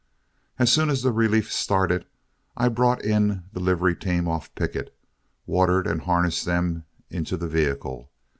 As 0.57 0.71
soon 0.71 0.89
as 0.89 1.03
the 1.03 1.11
relief 1.11 1.53
started, 1.53 2.07
I 2.57 2.69
brought 2.69 3.05
in 3.05 3.43
the 3.53 3.59
livery 3.59 3.95
team 3.95 4.27
off 4.27 4.49
picket, 4.55 4.97
watered, 5.45 5.85
and 5.85 6.01
harnessed 6.01 6.43
them 6.43 6.85
into 7.11 7.37
the 7.37 7.47
vehicle. 7.47 8.09